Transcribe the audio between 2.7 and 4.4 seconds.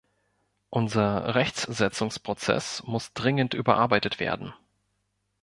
muss dringend überarbeitet